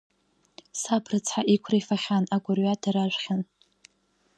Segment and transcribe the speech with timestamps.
[0.79, 3.41] Саб рыцҳа иқәра ифахьан, агәырҩа даражәхьан.